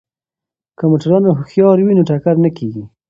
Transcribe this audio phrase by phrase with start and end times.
[0.77, 2.83] که موټروان هوښیار وي نو ټکر نه کیږي.